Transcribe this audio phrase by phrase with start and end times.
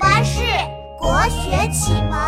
[0.00, 0.40] 巴士
[0.98, 2.18] 国学启蒙。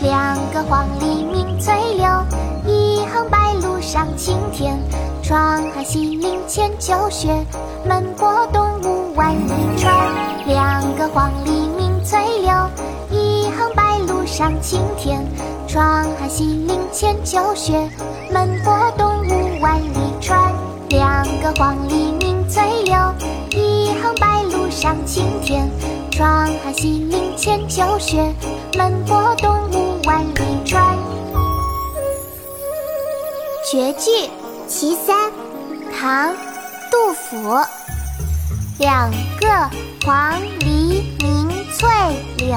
[0.00, 2.06] 两个黄鹂鸣翠柳，
[2.64, 4.78] 一行白鹭上青天。
[5.24, 7.44] 窗含西岭千秋雪，
[7.84, 9.92] 门泊东吴万里船。
[10.46, 12.52] 两个黄鹂鸣翠柳，
[13.10, 15.26] 一行白鹭上青天。
[15.66, 17.90] 窗含西岭千秋雪，
[18.32, 19.05] 门泊东
[24.86, 25.68] 上青天。
[26.12, 28.32] 窗含西岭千秋雪，
[28.76, 30.96] 门泊东吴万里船。
[33.68, 34.10] 绝句
[34.68, 35.16] 《其三》，
[35.98, 36.30] 唐·
[36.88, 37.60] 杜甫。
[38.78, 39.48] 两个
[40.04, 41.88] 黄鹂鸣翠
[42.36, 42.56] 柳，